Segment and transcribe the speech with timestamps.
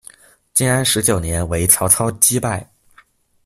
[0.51, 2.67] 建安十九年为曹操击败。